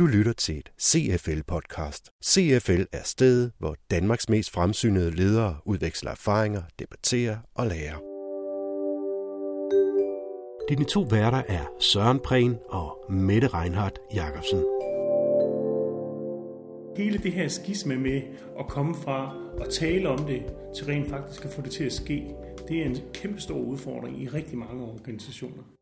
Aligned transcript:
Du 0.00 0.06
lytter 0.06 0.32
til 0.32 0.58
et 0.58 0.72
CFL-podcast. 0.82 2.20
CFL 2.24 2.82
er 2.92 3.02
stedet, 3.04 3.52
hvor 3.58 3.76
Danmarks 3.90 4.28
mest 4.28 4.50
fremsynede 4.50 5.10
ledere 5.10 5.56
udveksler 5.64 6.10
erfaringer, 6.10 6.62
debatterer 6.78 7.36
og 7.54 7.66
lærer. 7.66 7.98
Dine 10.68 10.84
to 10.84 11.00
værter 11.00 11.42
er 11.48 11.64
Søren 11.80 12.20
Prehn 12.24 12.56
og 12.68 13.04
Mette 13.10 13.48
Reinhardt 13.48 13.98
Jacobsen. 14.14 14.58
Hele 16.96 17.18
det 17.18 17.32
her 17.32 17.48
skisme 17.48 17.96
med 17.96 18.22
at 18.58 18.68
komme 18.68 18.94
fra 18.94 19.34
at 19.60 19.68
tale 19.70 20.08
om 20.08 20.26
det 20.26 20.42
til 20.76 20.86
rent 20.86 21.08
faktisk 21.08 21.44
at 21.44 21.50
få 21.50 21.62
det 21.62 21.70
til 21.70 21.84
at 21.84 21.92
ske, 21.92 22.34
det 22.68 22.80
er 22.80 22.84
en 22.84 22.96
kæmpe 23.14 23.40
stor 23.40 23.58
udfordring 23.58 24.22
i 24.22 24.28
rigtig 24.28 24.58
mange 24.58 24.84
organisationer. 24.84 25.79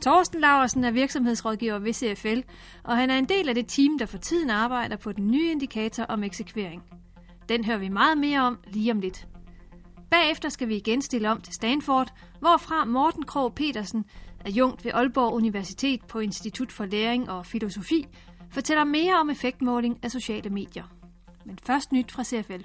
Torsten 0.00 0.40
Laversen 0.40 0.84
er 0.84 0.90
virksomhedsrådgiver 0.90 1.78
ved 1.78 1.92
CFL, 1.92 2.40
og 2.84 2.96
han 2.96 3.10
er 3.10 3.18
en 3.18 3.28
del 3.28 3.48
af 3.48 3.54
det 3.54 3.68
team, 3.68 3.98
der 3.98 4.06
for 4.06 4.18
tiden 4.18 4.50
arbejder 4.50 4.96
på 4.96 5.12
den 5.12 5.30
nye 5.30 5.50
indikator 5.50 6.02
om 6.04 6.24
eksekvering. 6.24 6.82
Den 7.48 7.64
hører 7.64 7.78
vi 7.78 7.88
meget 7.88 8.18
mere 8.18 8.40
om 8.40 8.58
lige 8.66 8.92
om 8.92 9.00
lidt. 9.00 9.28
Bagefter 10.10 10.48
skal 10.48 10.68
vi 10.68 10.76
igen 10.76 11.02
stille 11.02 11.30
om 11.30 11.40
til 11.40 11.54
Stanford, 11.54 12.12
hvorfra 12.38 12.84
Morten 12.84 13.22
Krog 13.22 13.54
Petersen, 13.54 14.04
adjunkt 14.44 14.84
ved 14.84 14.92
Aalborg 14.92 15.34
Universitet 15.34 16.00
på 16.08 16.18
Institut 16.18 16.72
for 16.72 16.84
Læring 16.84 17.30
og 17.30 17.46
Filosofi, 17.46 18.06
fortæller 18.52 18.84
mere 18.84 19.14
om 19.20 19.30
effektmåling 19.30 19.98
af 20.02 20.10
sociale 20.10 20.50
medier. 20.50 20.96
Men 21.44 21.58
først 21.62 21.92
nyt 21.92 22.12
fra 22.12 22.24
CFL. 22.24 22.64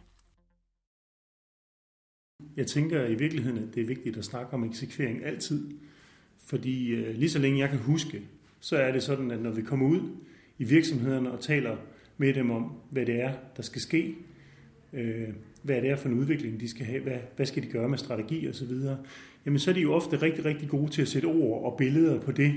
Jeg 2.58 2.68
tænker 2.68 3.06
i 3.06 3.16
virkeligheden, 3.16 3.58
at 3.58 3.76
det 3.76 3.82
er 3.82 3.88
vigtigt 3.88 4.18
at 4.18 4.26
snakke 4.26 4.54
om 4.54 4.64
eksekvering 4.64 5.26
altid. 5.26 5.72
Fordi 6.46 6.90
øh, 6.90 7.16
lige 7.16 7.30
så 7.30 7.40
længe 7.40 7.60
jeg 7.60 7.70
kan 7.70 7.80
huske, 7.80 8.22
så 8.60 8.78
er 8.78 8.92
det 8.92 9.04
sådan, 9.04 9.32
at 9.32 9.42
når 9.42 9.52
vi 9.52 9.62
kommer 9.62 9.88
ud 9.88 10.02
i 10.60 10.64
virksomhederne 10.64 11.32
og 11.32 11.40
taler 11.40 11.78
med 12.18 12.34
dem 12.34 12.52
om, 12.52 12.72
hvad 12.90 13.06
det 13.06 13.22
er, 13.22 13.34
der 13.58 13.64
skal 13.64 13.82
ske, 13.82 14.16
øh, 14.94 15.28
hvad 15.62 15.82
det 15.82 15.90
er 15.90 15.96
for 15.96 16.10
en 16.10 16.20
udvikling, 16.20 16.60
de 16.60 16.70
skal 16.70 16.86
have, 16.86 17.02
hvad, 17.02 17.18
hvad 17.36 17.46
skal 17.46 17.64
de 17.64 17.68
gøre 17.68 17.90
med 17.90 17.98
strategi 17.98 18.50
osv., 18.50 18.72
jamen 19.46 19.60
så 19.60 19.70
er 19.70 19.74
de 19.74 19.82
jo 19.82 19.94
ofte 19.94 20.22
rigtig, 20.22 20.46
rigtig 20.46 20.70
gode 20.70 20.92
til 20.92 21.02
at 21.02 21.08
sætte 21.08 21.26
ord 21.26 21.64
og 21.64 21.78
billeder 21.78 22.22
på 22.22 22.32
det. 22.32 22.56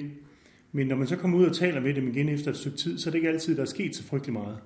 Men 0.72 0.86
når 0.86 0.96
man 0.96 1.06
så 1.06 1.16
kommer 1.16 1.38
ud 1.38 1.44
og 1.44 1.56
taler 1.56 1.80
med 1.80 1.94
dem 1.94 2.08
igen 2.08 2.28
efter 2.28 2.50
et 2.50 2.56
stykke 2.56 2.76
tid, 2.76 2.98
så 2.98 3.10
er 3.10 3.12
det 3.12 3.18
ikke 3.18 3.28
altid, 3.28 3.56
der 3.56 3.62
er 3.62 3.66
sket 3.66 3.96
så 3.96 4.02
frygtelig 4.02 4.32
meget. 4.32 4.58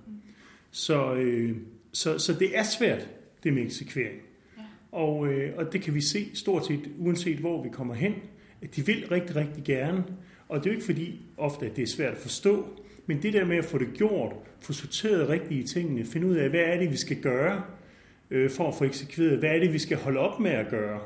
Så, 0.70 1.14
øh, 1.14 1.56
så, 1.92 2.18
så 2.18 2.32
det 2.32 2.58
er 2.58 2.62
svært, 2.62 3.08
det 3.44 3.52
med 3.52 3.62
eksekvering. 3.62 4.18
Ja. 4.58 4.62
Og, 4.92 5.26
øh, 5.26 5.56
og 5.56 5.72
det 5.72 5.82
kan 5.82 5.94
vi 5.94 6.00
se 6.00 6.30
stort 6.34 6.66
set, 6.66 6.90
uanset 6.98 7.38
hvor 7.38 7.62
vi 7.62 7.68
kommer 7.68 7.94
hen, 7.94 8.12
at 8.12 8.18
de 8.76 8.86
vil 8.86 9.06
rigtig, 9.10 9.36
rigtig 9.36 9.64
gerne. 9.64 10.04
Og 10.48 10.58
det 10.58 10.66
er 10.66 10.70
jo 10.70 10.74
ikke 10.74 10.86
fordi 10.86 11.20
ofte, 11.36 11.66
at 11.66 11.76
det 11.76 11.82
er 11.82 11.86
svært 11.86 12.12
at 12.12 12.18
forstå, 12.18 12.66
men 13.06 13.22
det 13.22 13.32
der 13.32 13.44
med 13.44 13.56
at 13.56 13.64
få 13.64 13.78
det 13.78 13.88
gjort, 13.94 14.32
få 14.60 14.72
sorteret 14.72 15.28
rigtige 15.28 15.62
tingene, 15.62 16.04
finde 16.04 16.26
ud 16.26 16.34
af, 16.34 16.50
hvad 16.50 16.60
er 16.60 16.78
det, 16.78 16.90
vi 16.90 16.96
skal 16.96 17.20
gøre 17.20 17.62
øh, 18.30 18.50
for 18.50 18.68
at 18.68 18.74
få 18.74 18.84
eksekveret, 18.84 19.38
hvad 19.38 19.50
er 19.50 19.58
det, 19.58 19.72
vi 19.72 19.78
skal 19.78 19.96
holde 19.96 20.20
op 20.20 20.40
med 20.40 20.50
at 20.50 20.68
gøre. 20.70 21.00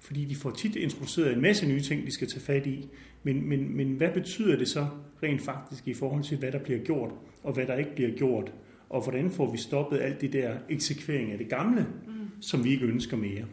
Fordi 0.00 0.24
de 0.24 0.36
får 0.36 0.50
tit 0.50 0.76
introduceret 0.76 1.32
en 1.32 1.40
masse 1.40 1.66
nye 1.66 1.80
ting, 1.80 2.06
de 2.06 2.10
skal 2.10 2.28
tage 2.28 2.40
fat 2.40 2.66
i. 2.66 2.88
Men, 3.22 3.48
men, 3.48 3.76
men 3.76 3.88
hvad 3.94 4.10
betyder 4.10 4.56
det 4.56 4.68
så 4.68 4.86
rent 5.22 5.42
faktisk 5.42 5.88
i 5.88 5.94
forhold 5.94 6.24
til, 6.24 6.38
hvad 6.38 6.52
der 6.52 6.58
bliver 6.58 6.78
gjort, 6.78 7.10
og 7.42 7.52
hvad 7.52 7.66
der 7.66 7.76
ikke 7.76 7.94
bliver 7.94 8.10
gjort? 8.10 8.52
Og 8.88 9.02
hvordan 9.02 9.30
får 9.30 9.52
vi 9.52 9.58
stoppet 9.58 10.00
alt 10.00 10.20
det 10.20 10.32
der 10.32 10.54
eksekvering 10.68 11.32
af 11.32 11.38
det 11.38 11.48
gamle, 11.48 11.86
mm. 12.06 12.12
som 12.40 12.64
vi 12.64 12.70
ikke 12.70 12.86
ønsker 12.86 13.16
mere? 13.16 13.44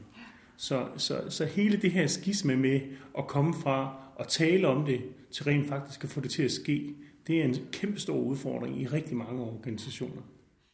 Så, 0.64 0.88
så, 0.97 1.22
så 1.30 1.45
hele 1.45 1.78
det 1.78 1.92
her 1.92 2.08
skisme 2.08 2.56
med 2.56 2.81
at 3.17 3.28
komme 3.28 3.53
fra 3.53 3.95
at 4.19 4.28
tale 4.28 4.67
om 4.67 4.86
det, 4.86 5.02
til 5.31 5.44
rent 5.44 5.67
faktisk 5.67 6.03
at 6.03 6.09
få 6.09 6.19
det 6.19 6.31
til 6.31 6.44
at 6.44 6.52
ske, 6.52 6.95
det 7.28 7.39
er 7.39 7.44
en 7.44 7.56
kæmpe 7.72 8.00
stor 8.00 8.17
udfordring 8.17 8.81
i 8.81 8.88
rigtig 8.88 9.17
mange 9.17 9.41
organisationer. 9.41 10.22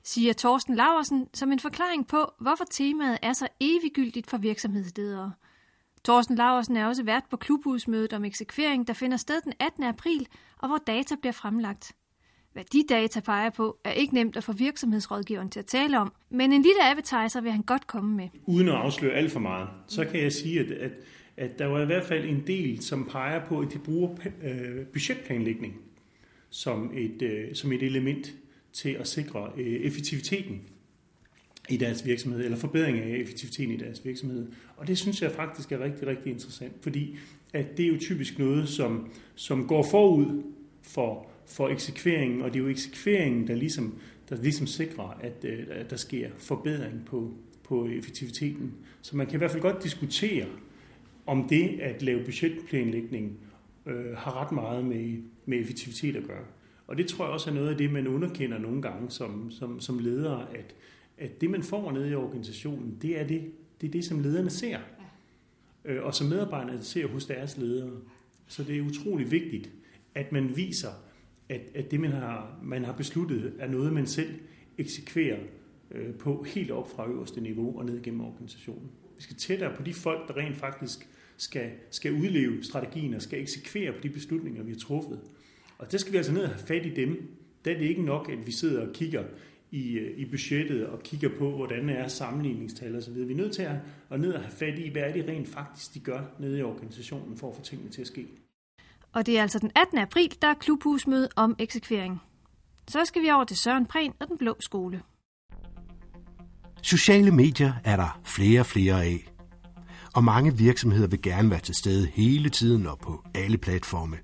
Siger 0.04 0.34
Torsten 0.34 0.76
Laversen 0.76 1.28
som 1.34 1.52
en 1.52 1.60
forklaring 1.60 2.08
på, 2.08 2.32
hvorfor 2.40 2.64
temaet 2.72 3.18
er 3.22 3.34
så 3.34 3.48
eviggyldigt 3.60 4.30
for 4.30 4.38
virksomhedsledere. 4.38 5.34
Torsten 6.04 6.36
Laversen 6.36 6.78
er 6.78 6.86
også 6.86 7.04
vært 7.04 7.24
på 7.30 7.38
klubhusmødet 7.38 8.14
om 8.14 8.26
eksekvering, 8.26 8.88
der 8.88 8.94
finder 8.94 9.18
sted 9.18 9.42
den 9.42 9.54
18. 9.60 9.84
april, 9.84 10.28
og 10.58 10.68
hvor 10.68 10.80
data 10.88 11.16
bliver 11.16 11.34
fremlagt. 11.34 11.92
Hvad 12.54 12.64
de 12.74 12.84
data 12.90 13.20
peger 13.20 13.50
på, 13.50 13.78
er 13.84 13.92
ikke 13.92 14.14
nemt 14.14 14.38
at 14.38 14.44
få 14.44 14.54
virksomhedsrådgiveren 14.54 15.50
til 15.50 15.60
at 15.60 15.66
tale 15.66 16.00
om, 16.00 16.14
men 16.30 16.54
en 16.54 16.62
lille 16.62 16.92
appetizer 16.92 17.42
vil 17.42 17.52
han 17.52 17.62
godt 17.62 17.88
komme 17.88 18.16
med. 18.16 18.30
Uden 18.46 18.68
at 18.70 18.76
afsløre 18.76 19.14
alt 19.14 19.32
for 19.32 19.40
meget, 19.40 19.68
så 19.88 20.06
kan 20.06 20.24
jeg 20.24 20.34
sige, 20.34 20.60
at, 20.60 20.72
at, 20.72 20.92
at 21.38 21.60
der 21.60 21.66
var 21.66 21.82
i 21.82 21.86
hvert 21.86 22.06
fald 22.06 22.26
en 22.26 22.44
del, 22.48 22.84
som 22.84 23.06
peger 23.06 23.46
på, 23.46 23.60
at 23.60 23.74
de 23.74 23.80
bruger 23.80 24.16
øh, 24.44 24.86
budgetplanlægning 24.86 25.76
som 26.50 26.92
et, 26.96 27.22
øh, 27.22 27.56
som 27.56 27.72
et 27.72 27.84
element 27.84 28.34
til 28.74 28.90
at 28.90 29.08
sikre 29.08 29.52
øh, 29.58 29.66
effektiviteten 29.66 30.62
i 31.70 31.78
deres 31.78 32.06
virksomhed, 32.06 32.44
eller 32.44 32.58
forbedring 32.58 32.98
af 32.98 33.18
effektiviteten 33.18 33.74
i 33.74 33.78
deres 33.78 34.06
virksomhed. 34.06 34.48
Og 34.78 34.88
det 34.88 34.98
synes 34.98 35.22
jeg 35.22 35.32
faktisk 35.32 35.72
er 35.72 35.80
rigtig, 35.80 36.08
rigtig 36.08 36.32
interessant, 36.32 36.74
fordi 36.82 37.18
at 37.54 37.78
det 37.78 37.86
er 37.86 37.90
jo 37.90 37.98
typisk 38.00 38.40
noget, 38.40 38.70
som, 38.70 39.12
som 39.36 39.68
går 39.68 39.84
forud 39.92 40.44
for 40.82 41.28
for 41.50 41.70
eksekveringen, 41.70 42.42
og 42.42 42.54
det 42.54 42.60
er 42.60 42.64
jo 42.64 42.70
eksekveringen, 42.70 43.48
der 43.48 43.56
ligesom, 43.56 43.96
der 44.30 44.36
ligesom 44.36 44.68
sikrer, 44.68 45.18
at, 45.22 45.46
øh, 45.46 45.66
at 45.70 45.90
der 45.90 45.96
sker 45.96 46.30
forbedring 46.38 47.06
på, 47.06 47.34
på 47.64 47.88
effektiviteten. 47.88 48.74
Så 49.02 49.18
man 49.18 49.28
kan 49.28 49.36
i 49.36 49.38
hvert 49.38 49.52
fald 49.52 49.62
godt 49.62 49.84
diskutere, 49.84 50.46
om 51.26 51.48
det 51.50 51.80
at 51.80 52.02
lave 52.02 52.24
budgetplanlægning 52.26 53.38
øh, 53.86 54.18
har 54.18 54.42
ret 54.42 54.52
meget 54.52 54.86
med, 54.86 55.18
med 55.46 55.60
effektivitet 55.60 56.16
at 56.16 56.24
gøre. 56.24 56.46
Og 56.88 56.98
det 56.98 57.08
tror 57.08 57.26
jeg 57.26 57.34
også 57.34 57.50
er 57.50 57.54
noget 57.54 57.70
af 57.70 57.78
det, 57.78 57.92
man 57.92 58.08
underkender 58.08 58.58
nogle 58.58 58.82
gange 58.82 59.12
som, 59.12 59.52
som, 59.52 59.80
som 59.80 60.00
leder, 60.00 60.38
at, 60.38 60.76
at 61.18 61.42
det, 61.42 61.50
man 61.50 61.64
får 61.64 61.92
nede 61.92 62.10
i 62.10 62.16
organisationen, 62.16 62.98
det 63.02 63.20
er 63.20 63.28
det, 63.28 63.52
det, 63.82 63.88
er 63.88 63.92
det 63.92 64.06
som 64.06 64.20
lederne 64.20 64.50
ser. 64.50 64.80
Ja. 65.86 65.94
Øh, 65.94 66.06
og 66.06 66.16
som 66.16 66.28
medarbejderne 66.28 66.84
ser 66.84 67.08
hos 67.08 67.26
deres 67.26 67.58
ledere. 67.58 67.92
Så 68.48 68.64
det 68.64 68.78
er 68.78 68.82
utrolig 68.82 69.32
vigtigt, 69.32 69.70
at 70.16 70.32
man 70.32 70.56
viser, 70.56 70.90
at, 71.50 71.62
at 71.76 71.92
det, 71.92 72.00
man 72.00 72.12
har, 72.12 72.60
man 72.64 72.86
har 72.86 72.94
besluttet, 72.94 73.54
er 73.60 73.68
noget, 73.68 73.94
man 73.94 74.08
selv 74.08 74.30
eksekverer 74.78 75.40
øh, 75.92 76.14
på 76.14 76.44
helt 76.44 76.72
op 76.72 76.92
fra 76.92 77.10
øverste 77.10 77.42
niveau 77.42 77.78
og 77.80 77.86
ned 77.86 78.02
gennem 78.02 78.22
organisationen. 78.22 78.92
Vi 79.18 79.24
skal 79.24 79.36
tættere 79.36 79.76
på 79.76 79.84
de 79.84 79.94
folk, 79.94 80.28
der 80.28 80.38
rent 80.38 80.58
faktisk 80.58 81.10
skal, 81.38 81.72
skal 81.92 82.14
udleve 82.14 82.64
strategien 82.64 83.14
og 83.14 83.22
skal 83.22 83.42
eksekvere 83.42 83.92
på 83.94 84.00
de 84.04 84.10
beslutninger, 84.10 84.64
vi 84.64 84.72
har 84.72 84.80
truffet. 84.80 85.20
Og 85.78 85.92
der 85.92 85.98
skal 85.98 86.12
vi 86.12 86.18
altså 86.18 86.34
ned 86.34 86.42
og 86.42 86.50
have 86.50 86.68
fat 86.68 86.86
i 86.86 86.94
dem. 86.94 87.38
Der 87.66 87.72
er 87.72 87.78
det 87.78 87.86
ikke 87.86 88.02
nok, 88.02 88.30
at 88.32 88.48
vi 88.48 88.52
sidder 88.52 88.88
og 88.88 88.94
kigger 88.94 89.24
i, 89.72 89.92
øh, 89.94 90.18
i 90.18 90.26
budgettet 90.26 90.88
og 90.88 91.04
kigger 91.04 91.30
på, 91.38 91.52
hvordan 91.52 91.90
er 91.90 92.08
sammenligningstal 92.08 92.96
osv. 92.96 93.16
Vi 93.16 93.34
er 93.34 93.38
nødt 93.38 93.52
til 93.52 93.62
at, 93.62 93.76
at 94.10 94.20
ned 94.20 94.34
og 94.34 94.42
have 94.42 94.52
fat 94.52 94.80
i, 94.80 94.90
hvad 94.90 95.02
er 95.02 95.14
det 95.14 95.28
rent 95.28 95.48
faktisk, 95.48 95.94
de 95.94 96.00
gør 96.00 96.22
nede 96.40 96.60
i 96.60 96.62
organisationen 96.62 97.38
for 97.38 97.50
at 97.50 97.56
få 97.56 97.62
tingene 97.62 97.92
til 97.92 98.02
at 98.02 98.08
ske. 98.08 98.28
Og 99.14 99.26
det 99.26 99.38
er 99.38 99.42
altså 99.42 99.60
den 99.60 99.72
18. 99.76 99.98
april, 99.98 100.38
der 100.42 100.48
er 100.48 100.54
klubhusmøde 100.54 101.30
om 101.36 101.56
eksekvering. 101.60 102.22
Så 102.88 103.06
skal 103.06 103.22
vi 103.22 103.32
over 103.32 103.44
til 103.44 103.58
Søren 103.58 103.86
Prehn 103.86 104.14
og 104.20 104.28
den 104.28 104.38
blå 104.38 104.56
skole. 104.60 105.02
Sociale 106.82 107.32
medier 107.32 107.74
er 107.84 107.96
der 107.96 108.20
flere 108.24 108.60
og 108.60 108.66
flere 108.66 109.04
af. 109.04 109.32
Og 110.16 110.24
mange 110.24 110.58
virksomheder 110.58 111.08
vil 111.08 111.22
gerne 111.22 111.50
være 111.50 111.60
til 111.60 111.76
stede 111.76 112.08
hele 112.14 112.50
tiden 112.50 112.86
og 112.86 113.00
på 113.00 113.24
alle 113.36 113.58
platforme. 113.58 114.18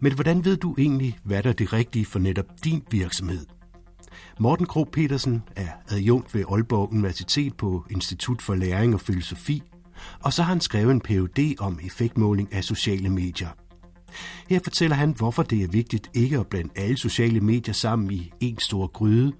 Men 0.00 0.14
hvordan 0.14 0.44
ved 0.44 0.56
du 0.56 0.74
egentlig, 0.78 1.18
hvad 1.24 1.42
der 1.42 1.48
er 1.48 1.54
det 1.54 1.72
rigtige 1.72 2.04
for 2.04 2.18
netop 2.18 2.46
din 2.64 2.84
virksomhed? 2.90 3.46
Morten 4.40 4.66
Krog 4.66 4.88
Petersen 4.92 5.42
er 5.56 5.68
adjunkt 5.88 6.34
ved 6.34 6.44
Aalborg 6.50 6.92
Universitet 6.92 7.56
på 7.56 7.84
Institut 7.90 8.42
for 8.42 8.54
Læring 8.54 8.94
og 8.94 9.00
Filosofi, 9.00 9.62
og 10.20 10.32
så 10.32 10.42
har 10.42 10.52
han 10.52 10.60
skrevet 10.60 10.90
en 10.90 11.00
Ph.D. 11.00 11.54
om 11.58 11.80
effektmåling 11.84 12.52
af 12.52 12.64
sociale 12.64 13.10
medier– 13.10 13.48
her 14.48 14.60
fortæller 14.64 14.96
han, 14.96 15.10
hvorfor 15.10 15.42
det 15.42 15.62
er 15.62 15.68
vigtigt 15.68 16.10
ikke 16.14 16.38
at 16.38 16.46
blande 16.46 16.70
alle 16.76 16.98
sociale 16.98 17.40
medier 17.40 17.74
sammen 17.74 18.10
i 18.10 18.32
en 18.40 18.58
stor 18.58 18.86
gryde, 18.86 19.32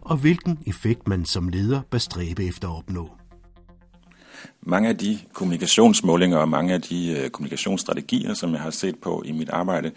og 0.00 0.16
hvilken 0.16 0.58
effekt 0.66 1.08
man 1.08 1.24
som 1.24 1.48
leder 1.48 1.82
bør 1.90 1.98
stræbe 1.98 2.44
efter 2.44 2.68
at 2.68 2.76
opnå. 2.76 3.10
Mange 4.60 4.88
af 4.88 4.96
de 4.96 5.18
kommunikationsmålinger 5.32 6.38
og 6.38 6.48
mange 6.48 6.74
af 6.74 6.82
de 6.82 7.18
øh, 7.18 7.30
kommunikationsstrategier, 7.30 8.34
som 8.34 8.52
jeg 8.52 8.60
har 8.60 8.70
set 8.70 8.96
på 8.98 9.22
i 9.26 9.32
mit 9.32 9.48
arbejde, 9.48 9.90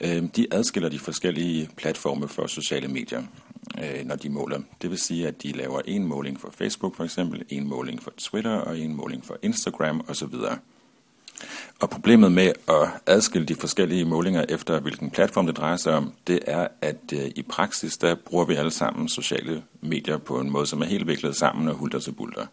øh, 0.00 0.22
de 0.36 0.46
adskiller 0.50 0.88
de 0.88 0.98
forskellige 0.98 1.68
platforme 1.76 2.28
for 2.28 2.46
sociale 2.46 2.88
medier, 2.88 3.22
øh, 3.78 4.06
når 4.06 4.16
de 4.16 4.28
måler. 4.28 4.60
Det 4.82 4.90
vil 4.90 4.98
sige, 4.98 5.28
at 5.28 5.42
de 5.42 5.52
laver 5.52 5.80
en 5.84 6.04
måling 6.04 6.40
for 6.40 6.50
Facebook 6.58 6.96
for 6.96 7.04
eksempel, 7.04 7.42
en 7.48 7.68
måling 7.68 8.02
for 8.02 8.12
Twitter 8.18 8.54
og 8.54 8.78
en 8.78 8.94
måling 8.94 9.24
for 9.24 9.36
Instagram 9.42 10.04
osv. 10.08 10.34
Og 11.80 11.90
problemet 11.90 12.32
med 12.32 12.52
at 12.68 12.88
adskille 13.06 13.46
de 13.46 13.54
forskellige 13.54 14.04
målinger 14.04 14.44
efter, 14.48 14.80
hvilken 14.80 15.10
platform 15.10 15.46
det 15.46 15.56
drejer 15.56 15.76
sig 15.76 15.94
om, 15.94 16.12
det 16.26 16.38
er, 16.46 16.68
at 16.82 16.96
øh, 17.12 17.30
i 17.36 17.42
praksis, 17.42 17.96
der 17.96 18.14
bruger 18.14 18.44
vi 18.44 18.54
alle 18.54 18.70
sammen 18.70 19.08
sociale 19.08 19.62
medier 19.80 20.18
på 20.18 20.40
en 20.40 20.50
måde, 20.50 20.66
som 20.66 20.82
er 20.82 20.86
helt 20.86 21.06
viklet 21.06 21.36
sammen 21.36 21.68
og 21.68 21.74
hulter 21.74 21.98
til 21.98 22.12
bulter. 22.12 22.46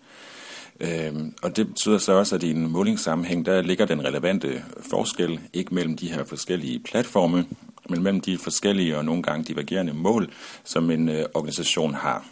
Øhm, 0.80 1.34
og 1.42 1.56
det 1.56 1.68
betyder 1.68 1.98
så 1.98 2.14
også, 2.14 2.36
at 2.36 2.44
i 2.44 2.52
en 2.52 2.72
målingssammenhæng, 2.72 3.46
der 3.46 3.62
ligger 3.62 3.86
den 3.86 4.06
relevante 4.06 4.64
forskel 4.90 5.40
ikke 5.54 5.76
mellem 5.76 5.98
de 5.98 6.14
her 6.14 6.24
forskellige 6.24 6.80
platforme, 6.80 7.46
men 7.90 8.04
mellem 8.04 8.22
de 8.22 8.38
forskellige 8.38 8.98
og 8.98 9.06
nogle 9.06 9.24
gange 9.24 9.44
divergerende 9.44 9.94
mål, 9.94 10.32
som 10.64 10.92
en 10.92 11.10
øh, 11.10 11.26
organisation 11.34 11.94
har. 11.94 12.26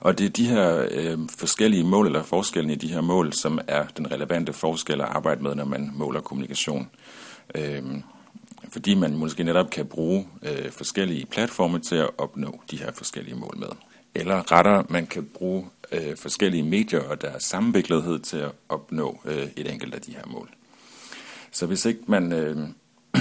Og 0.00 0.18
det 0.18 0.26
er 0.26 0.30
de 0.30 0.48
her 0.48 0.88
øh, 0.90 1.18
forskellige 1.36 1.84
mål, 1.84 2.06
eller 2.06 2.22
forskellen 2.22 2.70
i 2.70 2.74
de 2.74 2.92
her 2.92 3.00
mål, 3.00 3.32
som 3.32 3.58
er 3.68 3.84
den 3.96 4.12
relevante 4.12 4.52
forskel 4.52 5.00
at 5.00 5.06
arbejde 5.06 5.42
med, 5.42 5.54
når 5.54 5.64
man 5.64 5.90
måler 5.94 6.20
kommunikation. 6.20 6.90
Øh, 7.54 7.82
fordi 8.72 8.94
man 8.94 9.16
måske 9.16 9.44
netop 9.44 9.70
kan 9.70 9.86
bruge 9.86 10.28
øh, 10.42 10.70
forskellige 10.70 11.26
platforme 11.26 11.78
til 11.78 11.96
at 11.96 12.10
opnå 12.18 12.60
de 12.70 12.76
her 12.76 12.92
forskellige 12.92 13.36
mål 13.36 13.58
med. 13.58 13.68
Eller 14.14 14.52
rettere, 14.52 14.84
man 14.88 15.06
kan 15.06 15.24
bruge 15.34 15.66
øh, 15.92 16.16
forskellige 16.16 16.62
medier 16.62 17.00
og 17.00 17.22
deres 17.22 17.42
sammenviklethed 17.42 18.18
til 18.18 18.36
at 18.36 18.52
opnå 18.68 19.20
øh, 19.24 19.48
et 19.56 19.72
enkelt 19.72 19.94
af 19.94 20.00
de 20.00 20.12
her 20.12 20.26
mål. 20.26 20.50
Så 21.50 21.66
hvis 21.66 21.84
ikke 21.84 22.00
man 22.06 22.32
øh, 22.32 22.58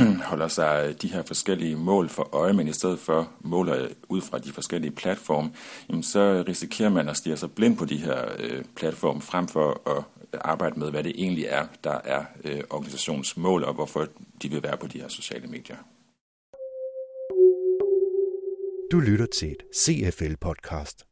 holder 0.32 0.48
sig 0.48 1.02
de 1.02 1.08
her 1.08 1.24
forskellige 1.24 1.76
mål 1.76 2.10
for 2.10 2.36
øje, 2.36 2.54
men 2.54 2.68
i 2.68 2.74
stedet 2.74 3.00
for 3.00 3.32
måler 3.42 3.88
ud 4.10 4.22
fra 4.22 4.40
de 4.40 4.52
forskellige 4.52 4.92
platforme, 4.92 5.52
jamen 5.90 6.04
så 6.04 6.44
risikerer 6.48 6.90
man 6.90 7.10
at 7.10 7.18
stige 7.18 7.38
sig 7.38 7.52
blind 7.52 7.78
på 7.78 7.86
de 7.86 7.98
her 7.98 8.26
øh, 8.40 8.64
platforme, 8.76 9.22
frem 9.22 9.48
for 9.48 9.82
at 9.98 10.04
arbejde 10.42 10.80
med, 10.80 10.92
hvad 10.92 11.04
det 11.04 11.14
egentlig 11.16 11.46
er, 11.46 11.68
der 11.84 12.00
er 12.04 12.24
øh, 12.44 12.62
organisationens 12.70 13.38
mål, 13.38 13.64
og 13.64 13.74
hvorfor 13.74 14.08
de 14.42 14.50
vil 14.50 14.64
være 14.64 14.78
på 14.78 14.88
de 14.88 15.02
her 15.02 15.08
sociale 15.08 15.48
medier. 15.48 15.76
Du 18.92 19.00
lytter 19.00 19.26
til 19.26 19.52
et 19.52 19.64
CFL-podcast. 19.76 21.09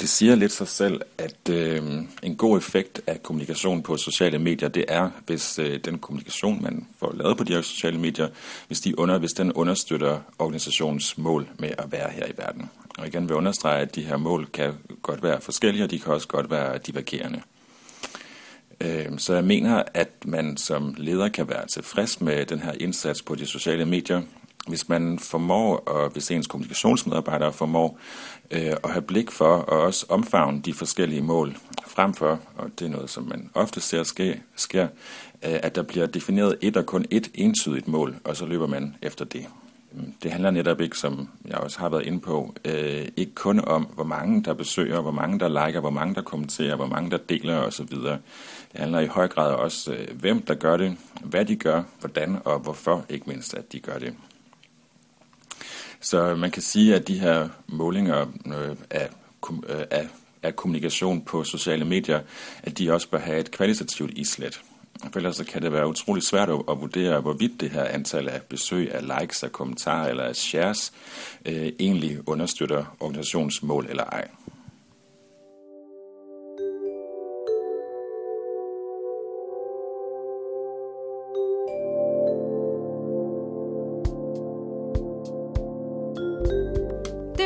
Det 0.00 0.08
siger 0.08 0.34
lidt 0.34 0.52
sig 0.52 0.68
selv, 0.68 1.00
at 1.18 1.48
øh, 1.50 1.82
en 2.22 2.36
god 2.36 2.58
effekt 2.58 3.00
af 3.06 3.22
kommunikation 3.22 3.82
på 3.82 3.96
sociale 3.96 4.38
medier, 4.38 4.68
det 4.68 4.84
er, 4.88 5.10
hvis 5.26 5.58
øh, 5.58 5.80
den 5.84 5.98
kommunikation, 5.98 6.62
man 6.62 6.86
får 6.98 7.12
lavet 7.12 7.36
på 7.36 7.44
de 7.44 7.52
her 7.52 7.62
sociale 7.62 7.98
medier, 7.98 8.28
hvis, 8.66 8.80
de 8.80 8.98
under, 8.98 9.18
hvis 9.18 9.32
den 9.32 9.52
understøtter 9.52 10.20
organisationens 10.38 11.18
mål 11.18 11.48
med 11.58 11.70
at 11.78 11.92
være 11.92 12.10
her 12.10 12.26
i 12.26 12.32
verden. 12.36 12.70
Og 12.98 13.06
igen 13.06 13.28
vil 13.28 13.36
understrege, 13.36 13.82
at 13.82 13.94
de 13.94 14.02
her 14.02 14.16
mål 14.16 14.46
kan 14.46 14.72
godt 15.02 15.22
være 15.22 15.40
forskellige, 15.40 15.84
og 15.84 15.90
de 15.90 15.98
kan 15.98 16.12
også 16.12 16.28
godt 16.28 16.50
være 16.50 16.78
divergerende. 16.78 17.42
Øh, 18.80 19.18
så 19.18 19.34
jeg 19.34 19.44
mener, 19.44 19.82
at 19.94 20.10
man 20.24 20.56
som 20.56 20.94
leder 20.98 21.28
kan 21.28 21.48
være 21.48 21.66
tilfreds 21.66 22.20
med 22.20 22.46
den 22.46 22.58
her 22.58 22.72
indsats 22.80 23.22
på 23.22 23.34
de 23.34 23.46
sociale 23.46 23.84
medier, 23.84 24.22
hvis 24.68 24.88
man 24.88 25.18
formår, 25.18 25.76
og 25.76 26.10
hvis 26.10 26.30
ens 26.30 26.46
kommunikationsmedarbejdere 26.46 27.52
formår 27.52 27.98
øh, 28.50 28.72
at 28.84 28.90
have 28.90 29.02
blik 29.02 29.30
for 29.30 29.56
og 29.56 29.80
også 29.80 30.06
omfavne 30.08 30.60
de 30.60 30.74
forskellige 30.74 31.22
mål 31.22 31.56
frem 31.86 32.14
for, 32.14 32.40
og 32.56 32.70
det 32.78 32.86
er 32.86 32.90
noget, 32.90 33.10
som 33.10 33.24
man 33.24 33.50
ofte 33.54 33.80
ser 33.80 34.02
ske, 34.02 34.42
sker, 34.56 34.88
øh, 35.42 35.58
at 35.62 35.74
der 35.74 35.82
bliver 35.82 36.06
defineret 36.06 36.56
et 36.60 36.76
og 36.76 36.86
kun 36.86 37.04
et 37.10 37.30
entydigt 37.34 37.88
mål, 37.88 38.16
og 38.24 38.36
så 38.36 38.46
løber 38.46 38.66
man 38.66 38.96
efter 39.02 39.24
det. 39.24 39.46
Det 40.22 40.30
handler 40.30 40.50
netop 40.50 40.80
ikke, 40.80 40.98
som 40.98 41.28
jeg 41.46 41.58
også 41.58 41.78
har 41.78 41.88
været 41.88 42.06
inde 42.06 42.20
på, 42.20 42.54
øh, 42.64 43.08
ikke 43.16 43.34
kun 43.34 43.60
om, 43.60 43.82
hvor 43.82 44.04
mange 44.04 44.44
der 44.44 44.54
besøger, 44.54 45.00
hvor 45.00 45.10
mange 45.10 45.38
der 45.38 45.66
liker, 45.66 45.80
hvor 45.80 45.90
mange 45.90 46.14
der 46.14 46.22
kommenterer, 46.22 46.76
hvor 46.76 46.86
mange 46.86 47.10
der 47.10 47.16
deler 47.16 47.56
osv. 47.56 47.86
Det 47.86 48.18
handler 48.74 49.00
i 49.00 49.06
høj 49.06 49.28
grad 49.28 49.54
også, 49.54 49.92
øh, 49.92 50.20
hvem 50.20 50.42
der 50.42 50.54
gør 50.54 50.76
det, 50.76 50.96
hvad 51.24 51.44
de 51.44 51.56
gør, 51.56 51.82
hvordan 52.00 52.38
og 52.44 52.58
hvorfor 52.58 53.04
ikke 53.08 53.24
mindst, 53.26 53.54
at 53.54 53.72
de 53.72 53.80
gør 53.80 53.98
det. 53.98 54.14
Så 56.00 56.34
man 56.36 56.50
kan 56.50 56.62
sige, 56.62 56.94
at 56.94 57.08
de 57.08 57.18
her 57.18 57.48
målinger 57.66 58.26
øh, 58.46 58.76
af, 58.90 59.08
øh, 59.68 59.84
af, 59.90 60.08
af 60.42 60.56
kommunikation 60.56 61.20
på 61.20 61.44
sociale 61.44 61.84
medier, 61.84 62.20
at 62.62 62.78
de 62.78 62.92
også 62.92 63.08
bør 63.08 63.18
have 63.18 63.38
et 63.40 63.50
kvalitativt 63.50 64.10
islet. 64.18 64.60
For 65.12 65.16
ellers 65.16 65.36
så 65.36 65.44
kan 65.44 65.62
det 65.62 65.72
være 65.72 65.88
utrolig 65.88 66.22
svært 66.22 66.48
at, 66.48 66.62
at 66.70 66.80
vurdere, 66.80 67.20
hvorvidt 67.20 67.60
det 67.60 67.70
her 67.70 67.84
antal 67.84 68.28
af 68.28 68.42
besøg, 68.42 68.94
af 68.94 69.20
likes, 69.20 69.42
af 69.42 69.52
kommentarer 69.52 70.08
eller 70.08 70.24
af 70.24 70.36
shares 70.36 70.92
øh, 71.46 71.72
egentlig 71.80 72.28
understøtter 72.28 72.96
organisationens 73.00 73.62
mål 73.62 73.86
eller 73.88 74.04
ej. 74.04 74.28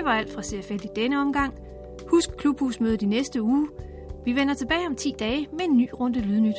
Det 0.04 0.10
var 0.10 0.18
alt 0.18 0.32
fra 0.32 0.42
CFL 0.42 0.84
i 0.84 0.88
denne 0.96 1.20
omgang. 1.20 1.54
Husk 2.10 2.36
klubhusmødet 2.36 3.02
i 3.02 3.06
næste 3.06 3.42
uge. 3.42 3.68
Vi 4.24 4.36
vender 4.36 4.54
tilbage 4.54 4.86
om 4.86 4.96
10 4.96 5.14
dage 5.18 5.48
med 5.52 5.64
en 5.64 5.76
ny 5.76 5.88
runde 6.00 6.20
Lydnyt. 6.20 6.56